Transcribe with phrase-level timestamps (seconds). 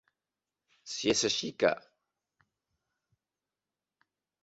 [0.93, 1.71] Si és així que.